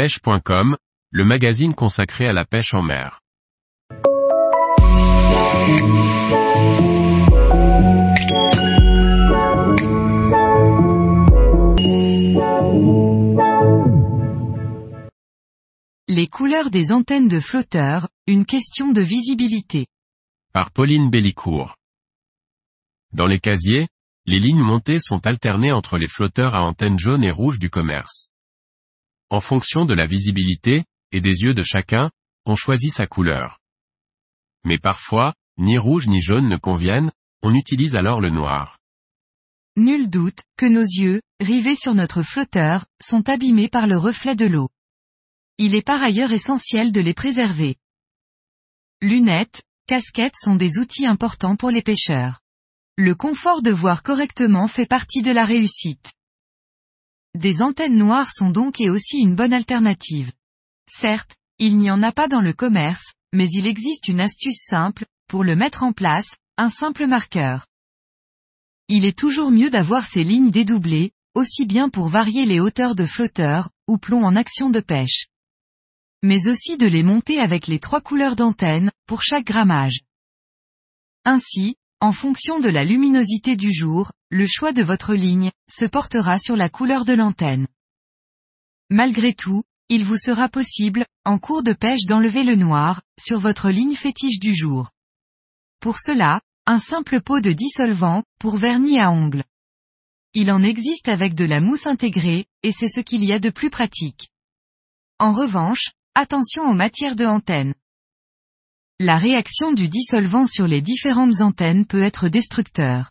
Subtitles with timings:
[0.00, 0.78] pêche.com,
[1.10, 3.20] le magazine consacré à la pêche en mer.
[16.08, 19.86] Les couleurs des antennes de flotteurs, une question de visibilité.
[20.54, 21.76] Par Pauline Bellicourt.
[23.12, 23.86] Dans les casiers,
[24.24, 28.30] les lignes montées sont alternées entre les flotteurs à antennes jaunes et rouges du commerce.
[29.30, 32.10] En fonction de la visibilité, et des yeux de chacun,
[32.46, 33.58] on choisit sa couleur.
[34.64, 38.78] Mais parfois, ni rouge ni jaune ne conviennent, on utilise alors le noir.
[39.76, 44.46] Nul doute que nos yeux, rivés sur notre flotteur, sont abîmés par le reflet de
[44.46, 44.68] l'eau.
[45.58, 47.76] Il est par ailleurs essentiel de les préserver.
[49.00, 52.40] Lunettes, casquettes sont des outils importants pour les pêcheurs.
[52.96, 56.12] Le confort de voir correctement fait partie de la réussite.
[57.34, 60.32] Des antennes noires sont donc et aussi une bonne alternative.
[60.88, 65.06] Certes, il n'y en a pas dans le commerce, mais il existe une astuce simple,
[65.28, 67.66] pour le mettre en place, un simple marqueur.
[68.88, 73.04] Il est toujours mieux d'avoir ces lignes dédoublées, aussi bien pour varier les hauteurs de
[73.04, 75.26] flotteurs, ou plomb en action de pêche.
[76.24, 80.00] Mais aussi de les monter avec les trois couleurs d'antenne, pour chaque grammage.
[81.24, 86.38] Ainsi, en fonction de la luminosité du jour, le choix de votre ligne, se portera
[86.38, 87.66] sur la couleur de l'antenne.
[88.88, 93.70] Malgré tout, il vous sera possible, en cours de pêche d'enlever le noir, sur votre
[93.70, 94.90] ligne fétiche du jour.
[95.80, 99.44] Pour cela, un simple pot de dissolvant, pour vernis à ongles.
[100.34, 103.50] Il en existe avec de la mousse intégrée, et c'est ce qu'il y a de
[103.50, 104.30] plus pratique.
[105.18, 107.74] En revanche, attention aux matières de antenne.
[109.00, 113.10] La réaction du dissolvant sur les différentes antennes peut être destructeur.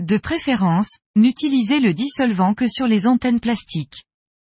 [0.00, 4.04] De préférence, n'utilisez le dissolvant que sur les antennes plastiques.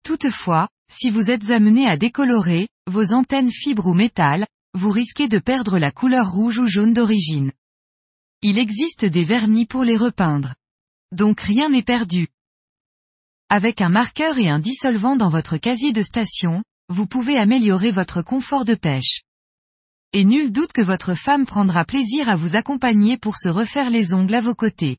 [0.03, 5.39] Toutefois, si vous êtes amené à décolorer, vos antennes fibres ou métal, vous risquez de
[5.39, 7.53] perdre la couleur rouge ou jaune d'origine.
[8.42, 10.54] Il existe des vernis pour les repeindre.
[11.12, 12.28] Donc rien n'est perdu.
[13.49, 18.22] Avec un marqueur et un dissolvant dans votre casier de station, vous pouvez améliorer votre
[18.22, 19.22] confort de pêche.
[20.12, 24.15] Et nul doute que votre femme prendra plaisir à vous accompagner pour se refaire les
[24.15, 24.99] ongles à vos côtés.